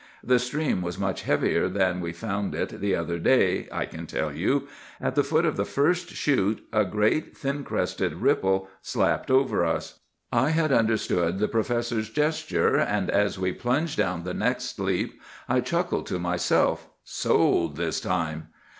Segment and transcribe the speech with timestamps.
[0.23, 4.33] The stream was much heavier than we found it the other day, I can tell
[4.33, 4.67] you.
[4.99, 9.99] At the foot of the first chute a great thin crested ripple slapped over us.
[10.31, 15.59] "I had understood the professor's gesture; and, as we plunged down the next leap, I
[15.61, 18.47] chuckled to myself, 'Sold this time!